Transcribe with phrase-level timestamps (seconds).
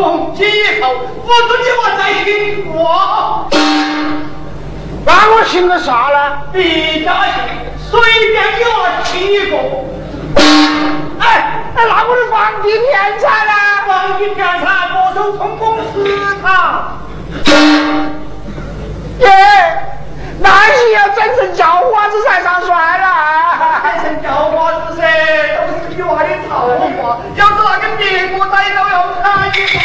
[0.00, 2.72] 从今以后，不准你往那里过。
[5.04, 6.16] 那我姓个啥呢？
[6.54, 7.34] 李家姓，
[7.90, 8.68] 随便你娃
[9.04, 9.52] 起一个。
[11.20, 11.78] 哎，那
[12.08, 13.52] 我的房地田产呢？
[13.86, 14.58] 房地田产
[14.90, 15.92] 没收充公祠
[16.40, 16.96] 堂。
[19.18, 19.28] 耶，
[20.42, 23.06] 那你要整成叫花子才上算了。
[23.84, 25.02] 整成叫花子噻，
[25.56, 26.66] 都是你娃的造
[26.96, 27.18] 化。
[27.36, 29.78] 要是那个别个逮到要砍你算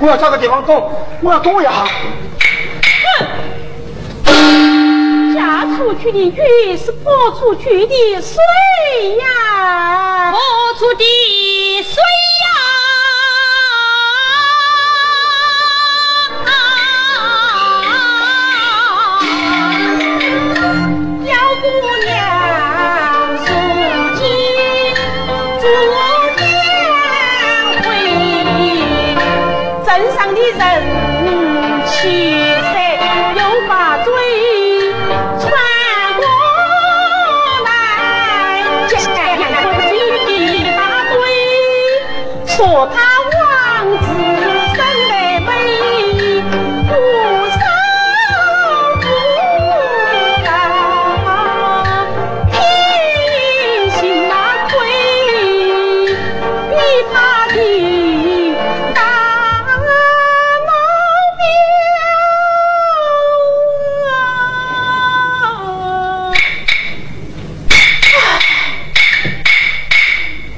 [0.00, 0.90] 我要找个地方躲，
[1.22, 1.86] 我要躲一下。
[4.24, 5.34] 哼！
[5.34, 8.36] 嫁出去的鱼是泼出去的水
[9.16, 9.24] 呀，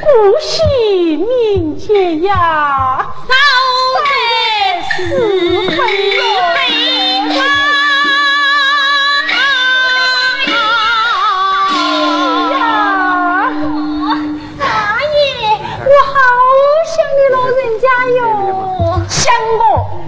[0.00, 0.06] 故
[0.40, 2.32] 惜名节呀，
[3.28, 3.34] 少
[4.04, 4.08] 得
[4.96, 4.96] 是
[5.76, 5.78] 非。
[19.08, 19.60] 想我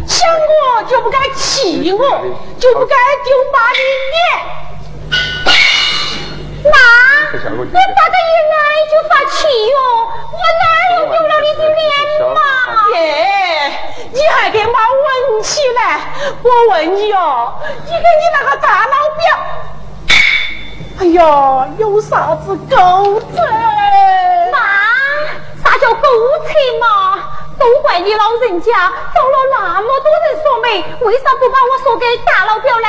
[0.07, 1.99] 想我就不该气我，
[2.59, 2.95] 就不该
[3.25, 3.79] 丢妈的
[4.13, 4.23] 脸。
[7.33, 8.55] 妈，你大个一来
[8.91, 9.77] 就发气哟，
[10.33, 10.65] 我哪
[10.95, 11.81] 有丢了你的脸
[12.35, 12.39] 嘛？
[12.95, 12.97] 耶，
[14.13, 16.01] 你还给妈问起来？
[16.43, 19.25] 我问你哦，你跟你那个大老表，
[21.01, 23.41] 哎呀，有啥子勾结？
[24.51, 24.59] 妈，
[25.63, 26.09] 啥叫勾
[26.47, 26.85] 结嘛？
[27.59, 28.73] 都怪你老人家
[29.15, 32.89] 找了那么多人说媒，为啥不把我说给大老表呢？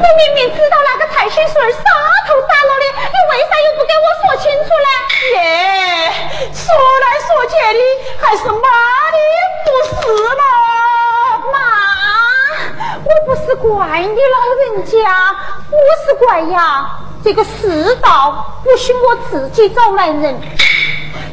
[0.00, 1.84] 我明明知道那个蔡新顺傻
[2.26, 4.88] 头傻脑的，你为啥又不给我说清楚呢？
[5.34, 5.38] 耶，
[6.54, 6.72] 说
[7.04, 7.80] 来说去的
[8.18, 8.66] 还是妈
[9.12, 9.18] 的
[9.66, 10.42] 不是了。
[11.52, 11.54] 妈，
[13.04, 14.90] 我不是怪你老人家，
[15.70, 15.76] 我
[16.06, 16.88] 是怪呀，
[17.22, 20.40] 这个世道不许我自己找男人。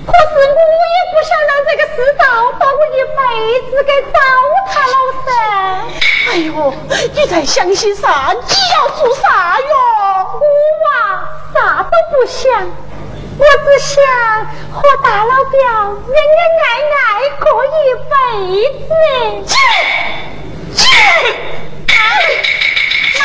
[0.05, 0.59] 可是我
[0.93, 3.21] 也不想让这个世道把我一辈
[3.71, 4.19] 子给糟
[4.67, 5.27] 蹋了噻。
[6.29, 6.73] 哎呦，
[7.13, 8.33] 你在想些啥？
[8.33, 8.39] 你
[8.73, 9.65] 要做啥哟？
[10.33, 10.43] 我
[10.91, 10.99] 啊，
[11.53, 12.51] 啥都不想，
[13.39, 13.95] 我只想
[14.71, 15.57] 和大老表
[15.87, 16.99] 恩恩爱爱
[17.39, 17.69] 过一
[18.09, 18.15] 辈
[18.85, 18.89] 子。
[19.47, 19.55] 去
[20.75, 20.83] 去！
[21.87, 23.23] 妈，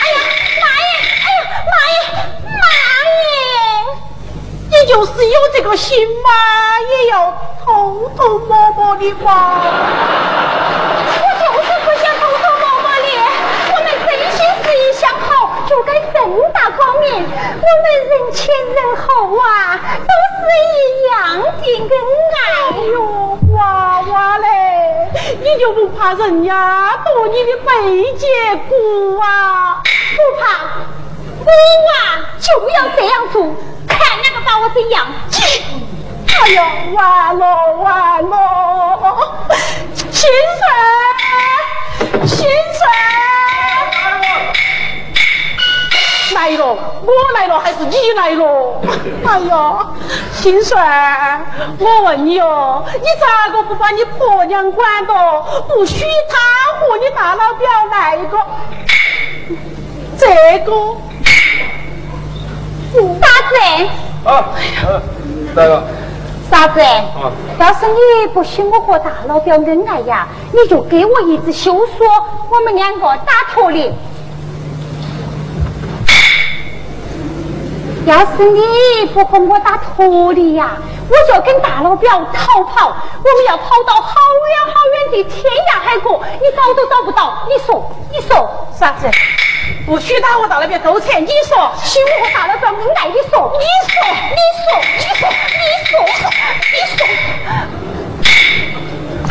[0.00, 0.18] 哎呀，
[0.60, 0.86] 妈耶！
[1.22, 1.96] 哎呀，妈耶，
[2.44, 2.62] 妈
[3.22, 3.38] 耶！
[4.68, 5.88] 你就是有这个心
[6.22, 6.28] 嘛，
[6.90, 7.14] 也要
[7.64, 9.30] 偷偷摸摸的嘛。
[11.16, 13.06] 我就是不想偷偷摸摸的，
[13.72, 15.32] 我们真心实意想好，
[15.68, 16.12] 就该正
[17.12, 18.42] 我们人前
[18.74, 19.44] 人后啊，
[20.00, 20.78] 都是一
[21.10, 21.12] 样
[21.42, 21.92] 的恩
[22.34, 22.36] 爱。
[22.70, 22.94] 哎呦，
[23.52, 24.46] 娃娃嘞，
[25.40, 28.26] 你就不怕人家夺你的背脊
[28.68, 29.82] 骨啊？
[30.16, 30.44] 不怕，
[31.40, 31.94] 我啊
[32.40, 33.34] 就要这样做，
[33.88, 35.06] 看哪个把我怎样。
[36.26, 36.58] 哎呀，
[36.94, 37.42] 完了
[37.76, 38.34] 完了！
[39.94, 42.36] 心酸，心
[42.72, 42.82] 酸！
[46.44, 48.78] 来了，我来了还是你来了？
[49.24, 49.78] 哎呀，
[50.30, 51.42] 心酸！
[51.78, 56.36] 我问你哦，你咋个不把你婆娘管到，不许她
[56.78, 58.38] 和你大老表来一个？
[60.20, 60.26] 这
[60.66, 60.94] 个
[63.18, 63.56] 傻子，
[64.28, 64.44] 啊，
[65.24, 65.82] 嗯，那个，
[66.50, 66.78] 傻子，
[67.58, 72.04] 要是你不许我和大老表恩爱呀，你就给我一只休书，
[72.50, 73.90] 我们两个打脱离。
[78.06, 78.60] 要是你
[79.14, 80.76] 不和我打脱离呀，
[81.08, 84.14] 我就跟大老表逃跑，我们要跑到好
[84.50, 85.42] 远好远的天
[85.72, 87.46] 涯海角，你找都找不到。
[87.48, 89.10] 你说，你说，啥子？
[89.86, 91.72] 不许他和大老表勾扯，你说？
[91.82, 93.96] 许我和大老表恩爱，你说，你说，
[94.30, 95.04] 你说，你
[95.88, 96.28] 说，你说，
[96.72, 97.00] 你说，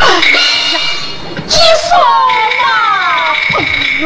[0.00, 0.76] 哎呀，
[1.46, 1.88] 你说
[2.58, 2.64] 嘛！
[3.54, 3.56] 哎
[4.00, 4.02] 呦！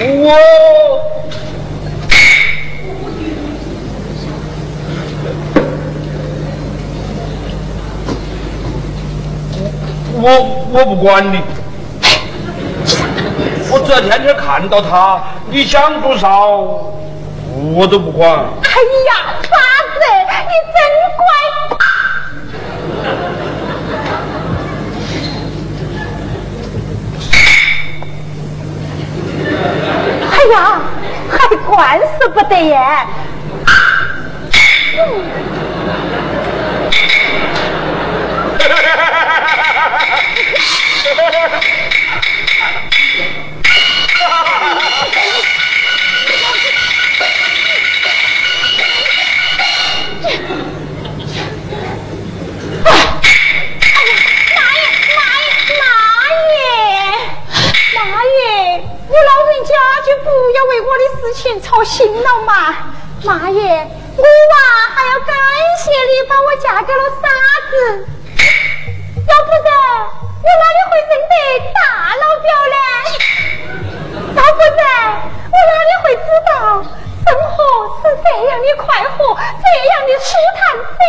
[0.00, 0.04] 我
[10.20, 10.24] 我
[10.72, 11.40] 我不管你，
[13.70, 18.30] 我只要天天看到他，你想多少我都不管。
[18.30, 18.36] 哎
[19.08, 19.48] 呀，傻
[19.94, 20.00] 子，
[20.46, 20.78] 你真
[21.16, 21.26] 乖！
[30.30, 30.80] 哎呀，
[31.30, 32.78] 还惯死不得耶！
[41.16, 41.62] 妈
[61.84, 62.74] 事情操心了嘛。
[63.24, 64.56] 妈耶，我啊
[64.94, 65.34] 还要感
[65.78, 67.28] 谢你把我嫁给了傻
[67.70, 68.06] 子，
[69.28, 69.70] 要不然
[70.42, 71.34] 我哪里会认得
[71.74, 71.78] 大
[72.16, 72.76] 老表呢？
[74.34, 74.82] 要不然
[75.46, 76.50] 我哪里会知道
[77.26, 77.56] 生活
[78.02, 80.60] 是这样的快活，这样的舒坦，
[80.98, 81.02] 这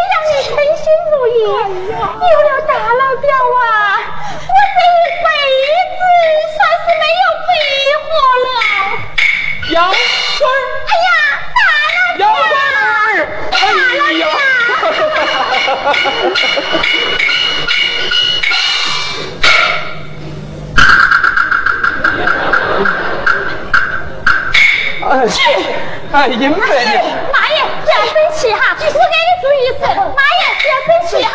[0.00, 1.38] 样的称心如意？
[1.42, 3.28] 有了大老表
[3.60, 4.00] 啊，
[4.48, 5.26] 我这一辈
[9.68, 10.54] 杨春儿，
[10.86, 11.10] 哎呀，
[11.56, 11.58] 大
[12.20, 12.54] 杨老表！
[13.50, 14.22] 春儿，哎呀！
[25.08, 25.10] 哎，
[26.12, 26.94] 哎，英妹你。
[27.32, 28.60] 妈耶，不要生气哈！
[28.78, 28.90] 我给你
[29.42, 31.30] 注意一次，妈耶，不要生气哈！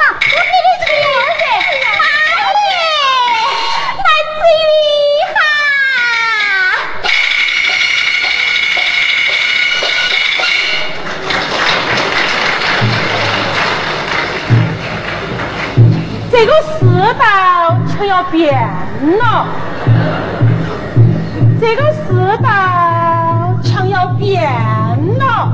[16.32, 16.86] 这个世
[17.20, 17.26] 道
[18.06, 18.54] 要变
[19.20, 19.46] 了，
[21.60, 22.50] 这个世道
[23.62, 24.42] 墙要变
[25.20, 25.54] 了，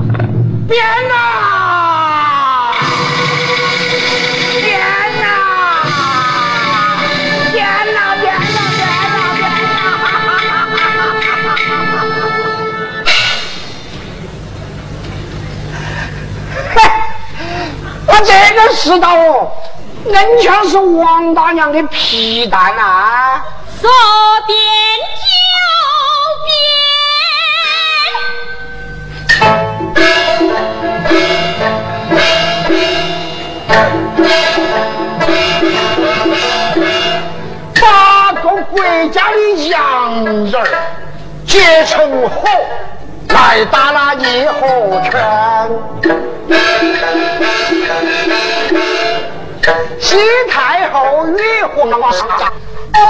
[0.67, 1.15] 变了，
[4.61, 4.85] 变了，变
[5.19, 5.25] 了，
[7.51, 8.61] 变了，变了，变了！
[16.75, 16.77] 嘿，
[18.05, 19.51] 我这个世道哦，
[20.07, 23.43] 硬像是王大娘的皮蛋啊！
[23.81, 23.89] 说
[24.45, 24.57] 变
[37.79, 38.79] 八个国
[39.11, 39.37] 家的
[39.69, 40.53] 洋人
[41.45, 42.47] 结成伙，
[43.29, 45.13] 来打那义和拳。
[49.99, 50.17] 西
[50.49, 52.27] 太后与皇上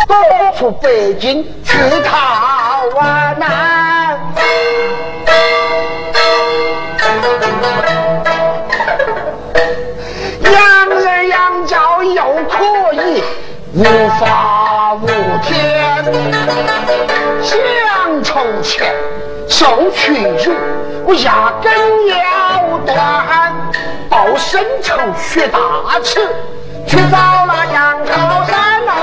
[0.08, 0.16] 躲
[0.58, 2.90] 出北京去逃
[3.38, 4.20] 难。
[10.52, 13.24] 洋人洋教又可以
[13.74, 13.84] 无
[14.20, 15.08] 法无
[15.44, 16.04] 天，
[17.42, 18.94] 想筹钱
[19.50, 20.54] 受屈辱，
[21.06, 21.72] 我压根
[22.10, 22.96] 要断，
[24.10, 26.20] 报深仇雪大耻，
[26.88, 28.94] 去找那杨靠山呐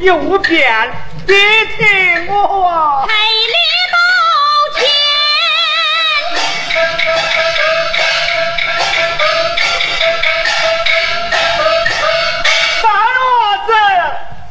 [0.00, 0.90] 有变，
[1.26, 1.36] 别
[1.76, 3.04] 听我啊！
[3.06, 3.52] 赔礼
[3.92, 3.96] 道
[4.78, 4.80] 歉。
[12.80, 13.30] 傻娃
[13.66, 13.70] 子，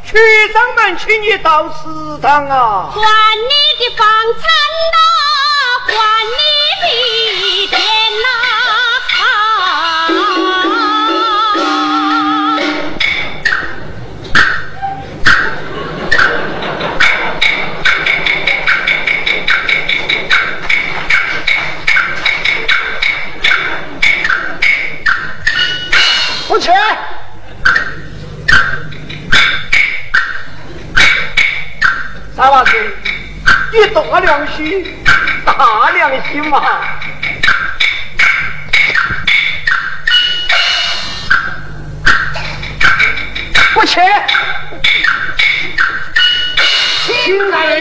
[0.06, 0.10] 区
[0.54, 2.94] 长们请你到祠堂啊！
[32.40, 32.72] 大娃子，
[33.74, 34.96] 你大良心，
[35.44, 36.64] 大良心嘛！
[43.76, 44.00] 我去。
[47.06, 47.79] 亲爱的，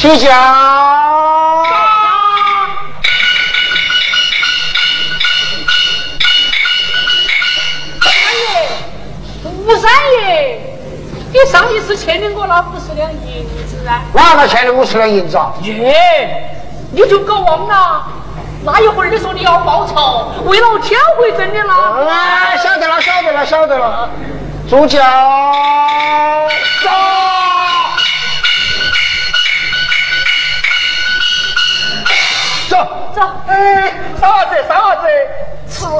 [0.00, 0.30] 起轿。
[9.44, 9.92] 吴三
[10.22, 10.58] 爷，
[11.30, 14.00] 你上一次欠的我那五十两银子啊？
[14.14, 15.52] 哪个欠的五十两银子啊？
[15.60, 16.48] 耶，
[16.92, 18.02] 你就搞忘了？
[18.64, 21.92] 那一会儿你说你要报仇，为了我挑回真的啦。
[22.08, 24.08] 哎，晓得了，晓得了，晓得了。
[24.66, 25.02] 助教，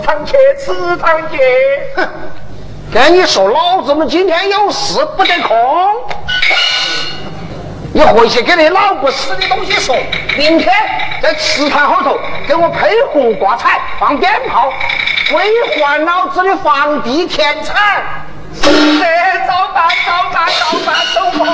[0.01, 1.39] 祠堂去，祠堂去。
[1.95, 2.09] 哼，
[2.91, 5.55] 跟你说，老子们今天有事不得空。
[7.93, 9.95] 你回去给你老不死的东西说，
[10.39, 10.73] 明天
[11.21, 14.73] 在祠堂后头给我配红挂彩，放鞭炮，
[15.31, 15.45] 归
[15.77, 17.77] 还老子的房地田产。
[18.55, 19.05] 是的，
[19.47, 21.51] 照办，照办，照办，走吧。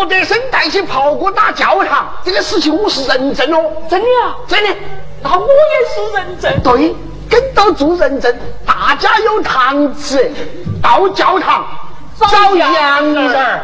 [0.00, 4.34] 罗德生带起炮哥打教堂，这个事情我是认证哦，真的啊？
[4.48, 4.74] 真的。
[5.22, 6.62] 那我也是认真。
[6.62, 6.96] 对，
[7.28, 10.32] 跟到做认证，大家有堂吃，
[10.82, 11.66] 到教堂
[12.18, 13.60] 找洋人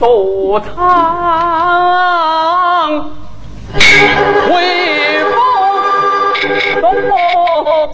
[0.00, 0.72] 父作唱，
[4.48, 5.30] 为父
[6.80, 7.92] 作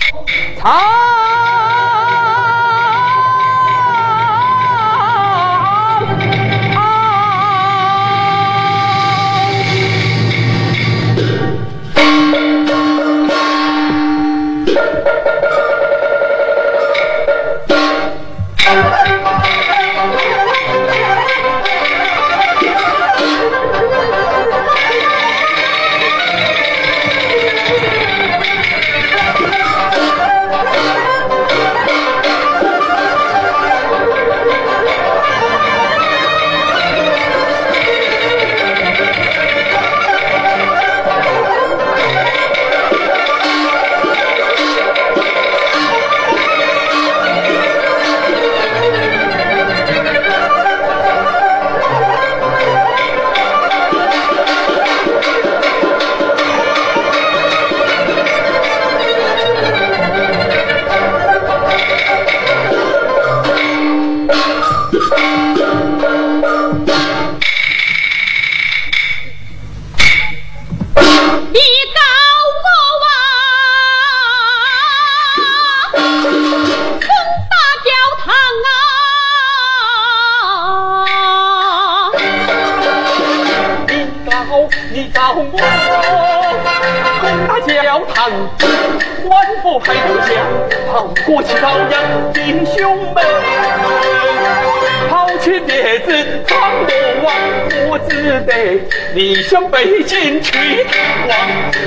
[99.71, 101.37] 北京去探望，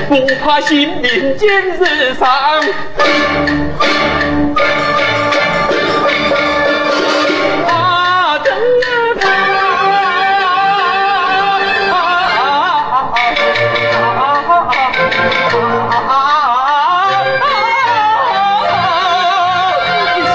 [0.10, 2.30] 不怕性命今日丧。
[7.68, 8.54] 啊，真
[9.20, 9.22] 怕！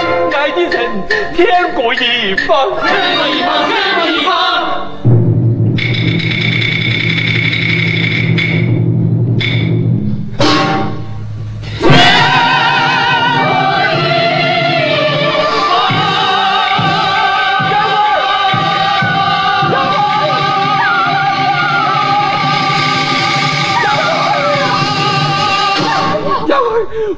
[0.01, 0.03] 心
[0.35, 0.79] 爱的人，
[1.35, 1.43] 天
[1.75, 2.51] 各一方。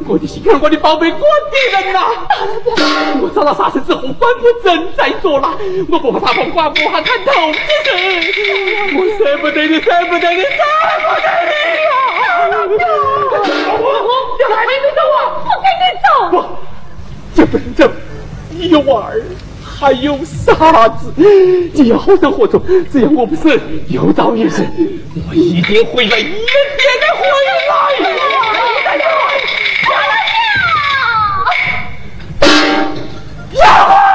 [0.06, 1.98] 我的心肝，我的宝贝，我的人呐！
[3.20, 5.56] 我找到杀身之后，反复正在做了，
[5.90, 7.92] 我不怕他碰刮，不怕砍头，只
[8.32, 8.40] 是
[8.96, 10.48] 我舍不得你，舍不得你，舍
[11.02, 11.52] 不得你
[11.84, 11.90] 呀！
[13.78, 16.06] 我我还没走啊，不跟你走。
[16.30, 16.34] 不，
[17.34, 17.88] 这不能走，
[18.50, 19.22] 你娃儿，
[19.64, 22.60] 还有傻子，你要好生活着，
[22.92, 24.50] 只要我不死，有朝一日
[25.28, 27.26] 我一定回来，一定的回
[33.56, 34.02] 呀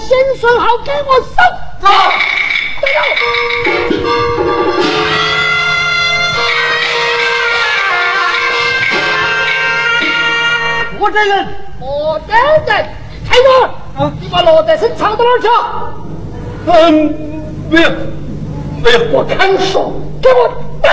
[0.00, 1.26] 在这个新顺号，给我守。
[1.80, 1.92] 走，走。
[10.98, 11.46] 我这人，
[11.80, 12.88] 我这人，
[13.28, 13.36] 开
[13.98, 14.12] 门！
[14.20, 15.48] 你把罗德生藏到哪儿去？
[16.66, 17.14] 嗯，
[17.70, 17.90] 没有，
[18.82, 20.48] 没有，我看守，给我
[20.82, 20.90] 打！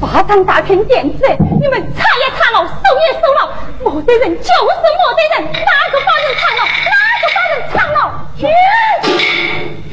[0.00, 1.24] 大堂大片电子，
[1.60, 3.38] 你们查也查了，搜也搜了，
[3.84, 6.60] 没得人就是没得人，哪个把人藏了？
[6.86, 7.98] 哪个把人藏了？
[8.36, 8.46] 去！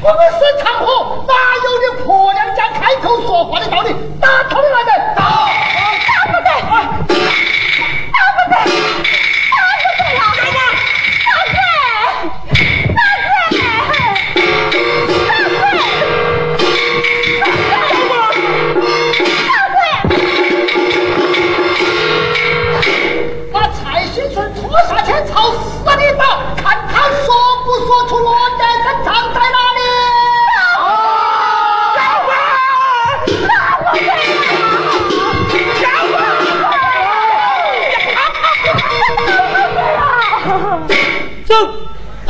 [0.01, 3.93] 我们是长河，哪有你婆娘家开口说话的道理？
[4.19, 5.15] 打他们来人！
[5.15, 5.21] 打！
[6.07, 6.49] 打不得！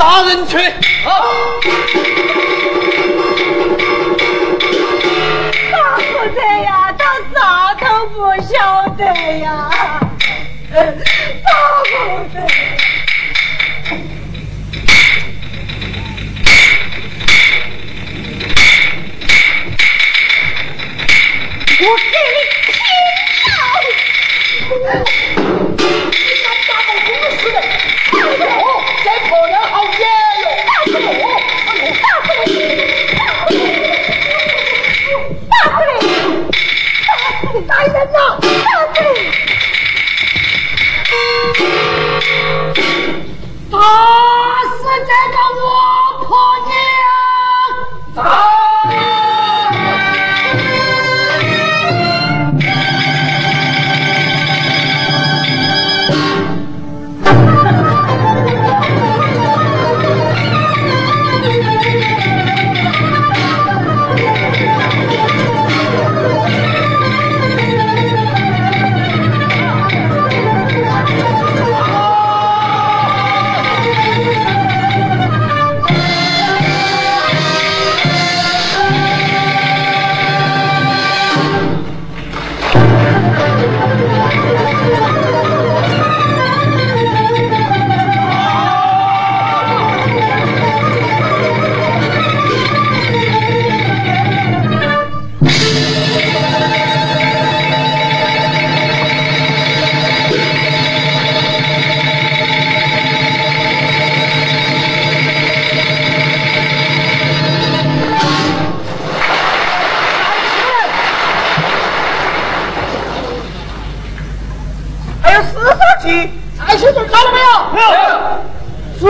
[0.04, 0.58] 大人去。
[0.58, 0.60] 啊！
[5.72, 7.40] 打不得呀，他啥
[7.80, 8.52] 都不晓
[8.98, 9.02] 得
[9.38, 9.70] 呀，
[10.70, 10.76] 打
[11.88, 11.94] 不
[12.34, 12.36] 得。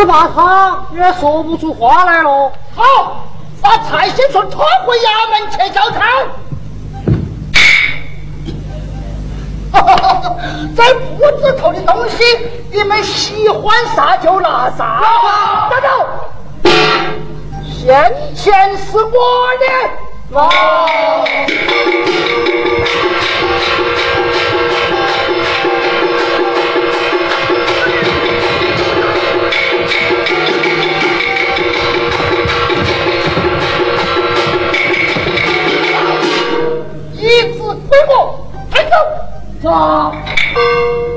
[0.05, 2.53] 只怕他也说不出话来了。
[2.77, 3.25] 好，
[3.63, 6.05] 把蔡先生拖回衙门去交差。
[10.77, 12.23] 在屋子头的东西，
[12.71, 15.01] 你们喜欢啥就拿啥。
[15.71, 15.91] 等等，
[17.65, 19.11] 先前是我
[19.59, 20.39] 的。
[20.39, 21.25] 哦。
[37.95, 38.97] 一字归我，抬走。
[39.63, 41.14] 走。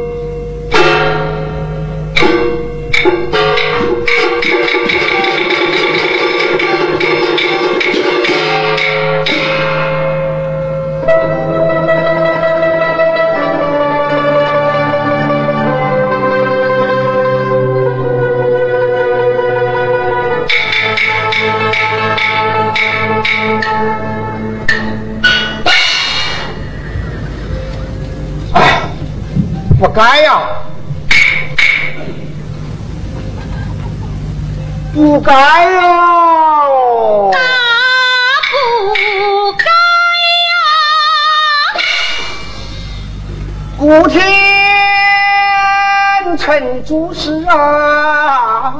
[29.80, 30.50] 不该呀，
[34.92, 35.82] 不该呀！
[37.32, 37.38] 那
[38.50, 39.66] 不该
[40.48, 40.58] 呀！
[43.78, 44.24] 古天
[46.40, 48.74] 成主事啊！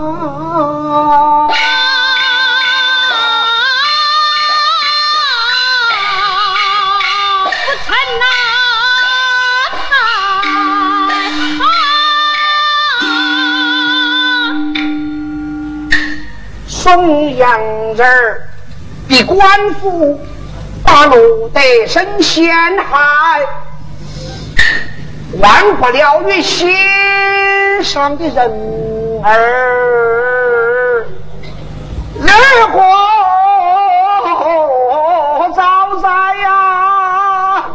[16.88, 17.60] 中洋
[17.96, 18.42] 人
[19.10, 20.18] 比官府
[20.86, 23.42] 把路得身陷害，
[25.42, 26.74] 忘不了你心
[27.84, 31.06] 上的人儿，
[32.22, 32.30] 日
[32.72, 32.82] 过
[35.54, 37.66] 早在呀，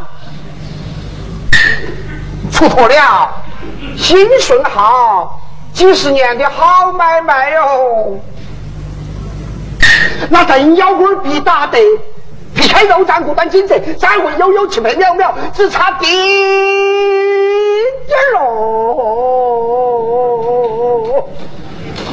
[2.50, 3.30] 出脱了，
[3.94, 5.38] 兴顺好，
[5.74, 8.18] 几十年的好买卖哟。
[10.30, 11.78] 那邓妖官必打得，
[12.54, 16.08] 皮开肉绽，骨断筋折，三魂悠悠，七魄渺渺，只差丁
[18.06, 18.40] 点儿喽，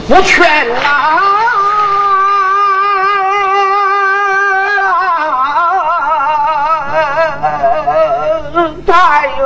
[0.08, 0.80] 我全呐！
[8.92, 9.46] 哎呦，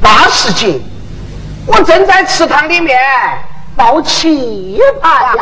[0.00, 0.80] 那时节。
[1.80, 3.00] 我正在池塘里面
[3.74, 5.34] 抱棋盘，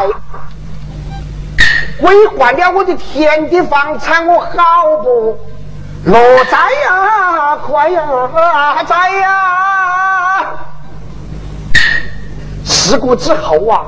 [1.99, 4.47] 为换了我的田地房产，我好
[5.03, 5.37] 不
[6.05, 8.01] 落栽呀，快呀，
[8.87, 10.47] 栽呀！
[12.65, 13.83] 事故之后啊，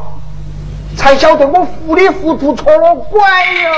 [0.96, 3.70] 才晓得我糊里糊涂错了拐哟，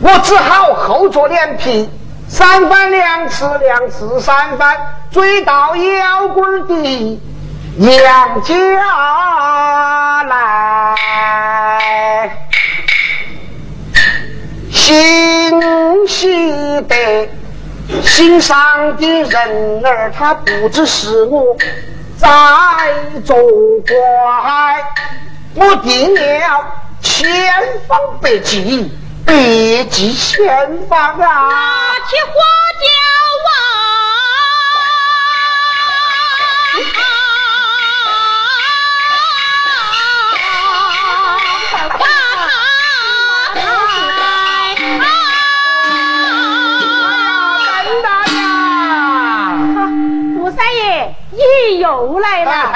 [0.00, 1.90] 我只好厚着脸皮。
[2.36, 4.76] 三番两次，两次三番，
[5.10, 7.18] 追到妖怪的
[7.76, 8.54] 娘家
[10.24, 10.94] 来，
[14.70, 17.28] 欣喜的
[18.02, 21.56] 心上的人儿，他不知是我
[22.18, 22.28] 在
[23.24, 23.34] 作
[23.88, 23.96] 怪，
[25.54, 26.66] 我定了
[27.00, 27.26] 千
[27.88, 28.92] 方百计。
[29.26, 30.46] 别急前
[30.88, 31.48] 方啊！
[31.98, 32.32] 拿起花
[32.80, 33.25] 椒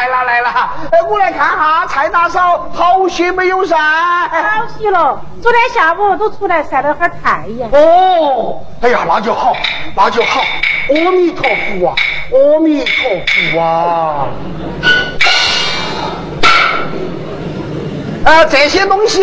[0.00, 0.70] 来了，来了来了！
[0.92, 3.76] 哎，我来看哈，蔡大嫂好些没有噻？
[3.76, 7.68] 好些了，昨天下午都出来晒了会儿太阳。
[7.70, 9.54] 哦，哎呀，那就好，
[9.94, 10.40] 那就好。
[10.88, 11.94] 阿弥陀佛啊，
[12.32, 14.26] 阿弥陀佛啊！
[18.24, 19.22] 呃，这些东西，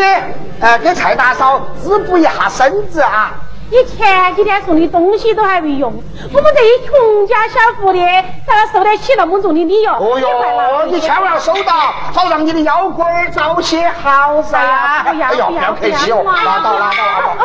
[0.60, 3.34] 呃，给蔡大嫂滋补一下身子啊。
[3.70, 5.92] 你前几天送的东西都还没用，
[6.32, 8.00] 我们这些穷家小户的
[8.46, 9.94] 咋受得起那么重的礼哟？
[10.00, 11.74] 哦哟，你千万要收到，
[12.14, 14.58] 好让你的腰杆早些好噻。
[14.58, 17.38] 哎呀，不要客气哦，拉倒拉倒拉倒。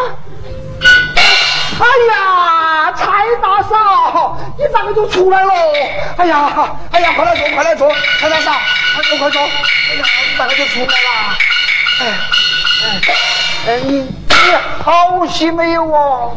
[1.81, 5.53] 哎呀，蔡大嫂，你咋个就出来了？
[6.19, 8.53] 哎呀，哎呀，快来坐，快来坐，蔡大嫂，
[8.95, 9.43] 快坐快坐。
[9.43, 9.47] 哎
[9.99, 11.37] 呀，你咋个就出来了？
[12.01, 12.07] 哎
[12.85, 13.01] 哎
[13.67, 14.07] 哎，你。
[14.83, 16.33] 好戏没有哦？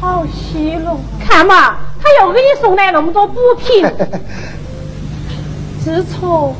[0.00, 3.86] 好戏了，看嘛，他又给你送来那么多补品。
[5.80, 6.52] 自从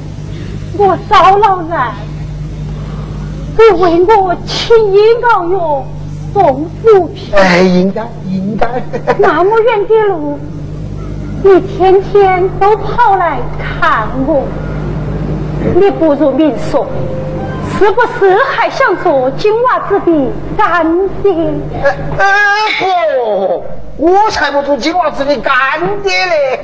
[0.79, 1.93] 我遭了难，
[3.59, 5.85] 你为我请医熬药
[6.33, 7.35] 送补品。
[7.35, 8.69] 哎，应该应该。
[9.19, 10.39] 那么远的路，
[11.43, 14.47] 你天天都跑来看我，
[15.75, 16.87] 你不如明说。
[17.79, 20.87] 是不是还想做金娃子的干
[21.23, 21.33] 爹？
[22.19, 22.25] 呃
[22.79, 23.65] 不，
[23.97, 25.53] 我才不做金娃子的干
[26.03, 26.61] 爹嘞！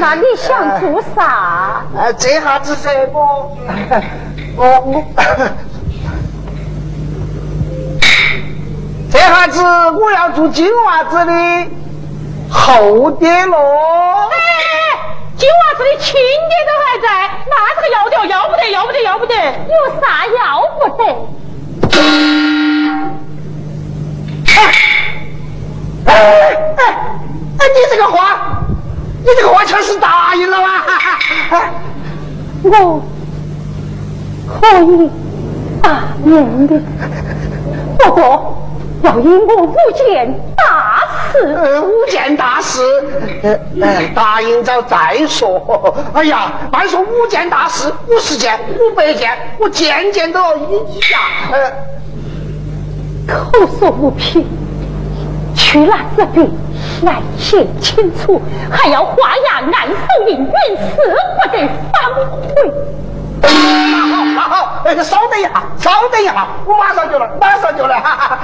[0.00, 1.84] 那你想做啥？
[1.96, 3.56] 呃，这下子噻，我
[4.56, 5.04] 我我，
[9.10, 11.32] 这下子我要做金娃子的
[12.50, 13.56] 后爹喽！
[15.74, 17.06] 子的亲爹都还在，
[17.48, 20.38] 那这个要得要不得要不得要不得，有啥要
[20.78, 21.02] 不得？
[26.04, 26.80] 哎哎
[27.58, 27.60] 哎！
[27.74, 28.16] 你这个话，
[29.20, 30.68] 你这个话全是答应了吗？
[32.64, 33.02] 我
[34.46, 35.10] 可以
[35.82, 36.80] 答应的，
[37.98, 38.58] 不过。
[39.02, 41.00] 要因我五件大
[41.32, 42.80] 事，呃，五件大事，
[43.42, 43.58] 呃，
[44.14, 45.94] 答应着再说。
[46.14, 51.18] 哎呀，别说五件大事，五十件、五百件，我件件都要依你呀。
[51.52, 51.72] 呃，
[53.26, 54.46] 口说无凭，
[55.56, 56.48] 去了这笔
[57.02, 59.96] 来写清楚，还要画押按手
[60.28, 60.94] 印，原是
[61.42, 61.58] 不得
[61.92, 62.72] 反悔。
[63.42, 68.38] 那好，那好，哎，稍等一下，稍等一下，我马上就来，马上就来，哈哈，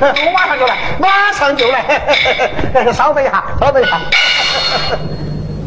[0.00, 3.98] 我马上就来，马上就来，稍等一下，稍等一下。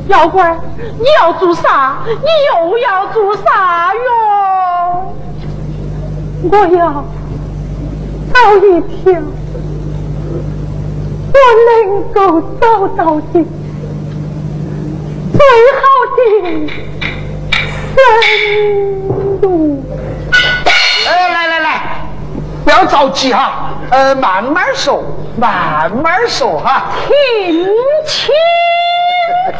[0.08, 0.56] 妖怪，
[1.00, 1.98] 你要做啥？
[2.06, 2.14] 你
[2.54, 3.92] 又要做啥？
[3.94, 5.16] 哟？
[6.52, 7.04] 我要
[8.32, 9.04] 找一条
[11.34, 11.74] 我能
[12.14, 12.18] 够
[12.62, 13.34] 找到的
[15.34, 15.40] 最
[15.74, 15.84] 好
[16.16, 16.18] 的
[21.08, 21.82] 哎，来来来，
[22.64, 25.04] 不要着急哈，呃，慢慢说，
[25.38, 26.92] 慢慢说哈。
[27.08, 27.66] 听
[28.06, 28.34] 清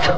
[0.02, 0.12] 楚。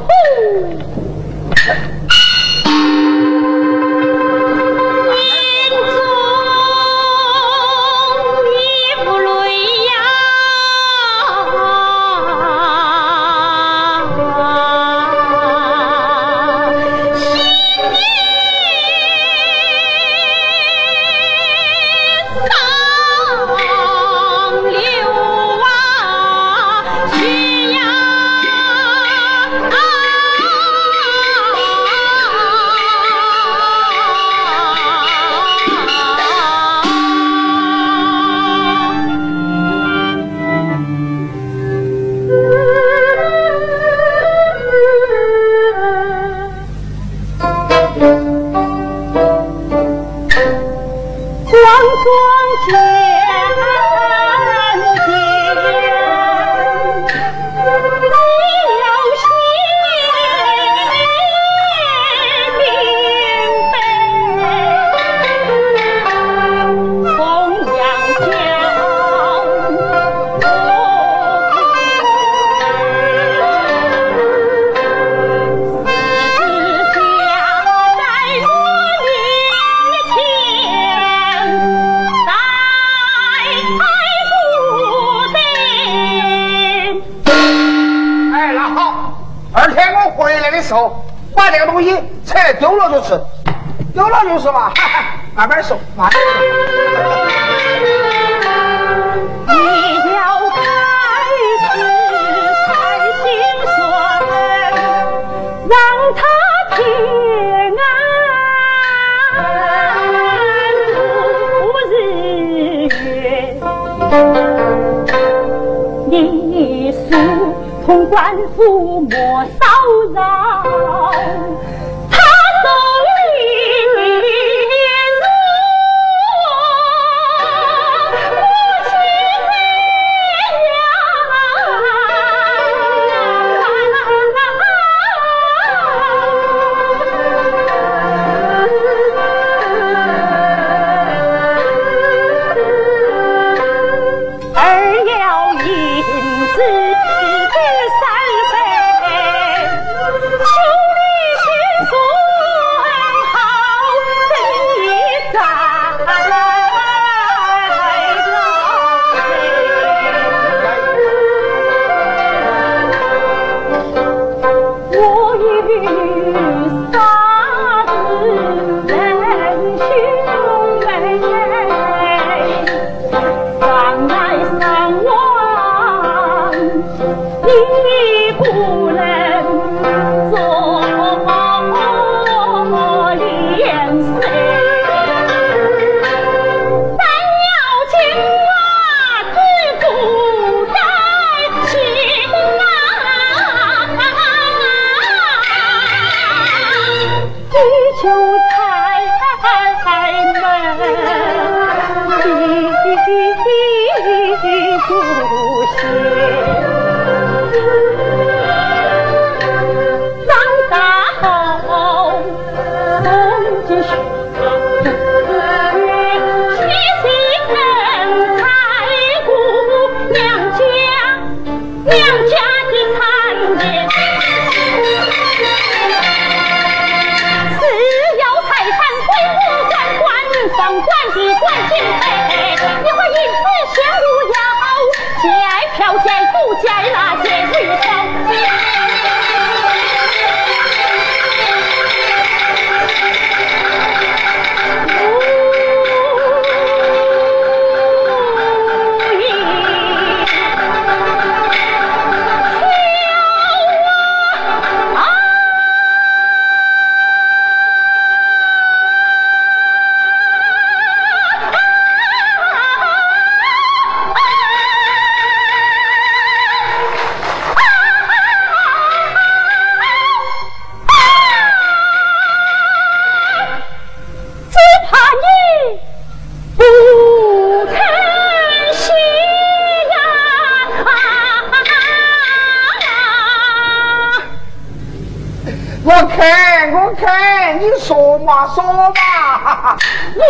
[290.15, 290.21] 我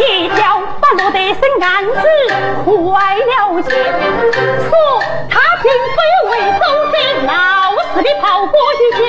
[0.00, 2.00] 一脚把落得生案子，
[2.64, 4.70] 坏了结，说
[5.28, 5.32] 他
[5.62, 5.98] 并非
[6.30, 6.62] 为首
[6.92, 6.94] 者，
[7.26, 7.30] 闹
[7.94, 9.02] 事的跑过去叫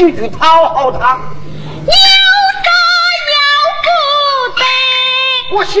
[0.00, 1.20] 几句讨好他。
[1.84, 2.70] 有说
[3.28, 3.36] 要
[3.84, 3.86] 不
[4.56, 4.62] 得，
[5.54, 5.76] 我写，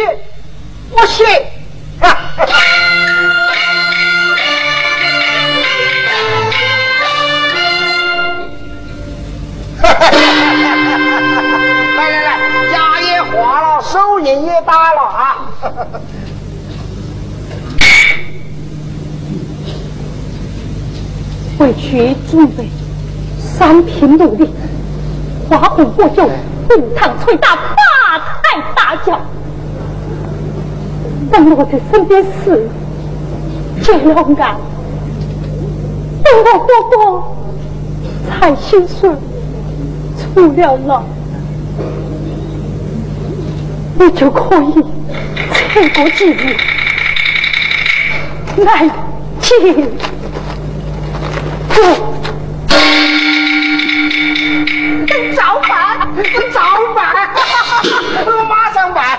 [0.90, 1.24] 我写。
[11.96, 12.28] 来来来，
[12.72, 15.48] 牙也花了，手印也打了啊。
[21.58, 22.68] 回去准备
[23.58, 24.48] 三品奴隶，
[25.48, 26.28] 花红火酒，
[26.68, 29.20] 红糖吹打，八抬大轿。
[31.30, 32.68] 等我在身边时，
[33.82, 34.56] 结了案，
[36.24, 36.96] 等我哥哥
[38.28, 39.16] 才心顺
[40.16, 41.02] 出了牢，
[43.98, 44.82] 你就可以
[45.74, 46.56] 再过几日
[48.64, 48.88] 来
[49.40, 49.50] 接。
[51.68, 51.78] 等
[55.36, 56.60] 早办，等早
[56.94, 57.04] 办，
[58.26, 59.18] 我马上办，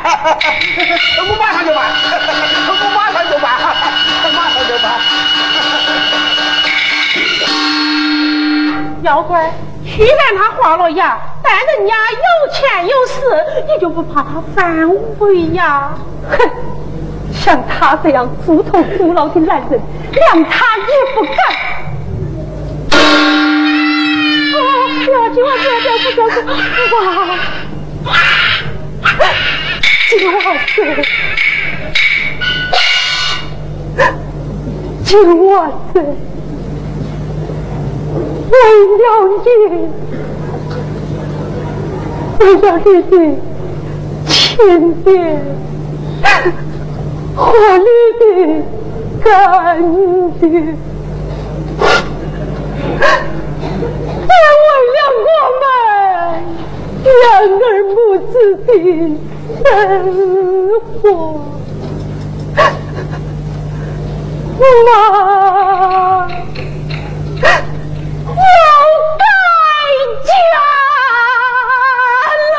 [1.17, 1.79] 我马上就办，
[2.67, 3.45] 我马上就办，
[4.33, 4.85] 马上就办。
[9.03, 9.51] 妖怪，
[9.83, 13.19] 虽然他花了押，但人家有钱有势，
[13.67, 15.91] 你就不怕他反悔呀？
[16.29, 16.37] 哼，
[17.33, 21.33] 像他这样猪头猪脑的男人，连他也不敢。
[25.05, 26.37] 不要紧，我不要不要不要紧，
[26.95, 28.09] 哇！
[30.09, 30.35] 金娃
[30.67, 30.77] 子，
[35.05, 35.09] 金
[35.47, 35.49] 娃
[35.93, 35.95] 子，
[38.51, 38.53] 为
[38.99, 39.03] 了
[39.43, 39.47] 你，
[42.39, 43.13] 为了你的
[44.27, 44.29] 亲
[45.03, 45.05] 爹
[47.35, 47.39] 和
[47.77, 47.85] 你
[48.19, 48.21] 的
[49.23, 49.25] 干
[50.39, 50.43] 爹。
[55.01, 55.29] 为了我
[55.61, 55.63] 们
[57.03, 57.23] 两
[57.57, 57.95] 儿母
[58.31, 58.33] 子
[58.65, 58.69] 的
[59.63, 59.65] 生
[61.01, 61.03] 活，
[64.85, 64.89] 妈
[68.27, 68.41] 要
[69.17, 69.23] 改
[70.27, 70.29] 嫁
[72.51, 72.55] 了。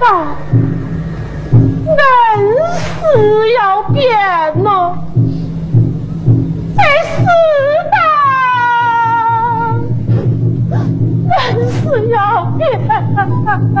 [0.00, 0.06] 世道，
[1.84, 1.92] 硬
[2.72, 4.00] 是要变
[4.62, 4.96] 了。
[6.74, 7.20] 这世
[7.92, 7.98] 道，
[11.28, 12.16] 硬是要
[12.56, 13.76] 变了！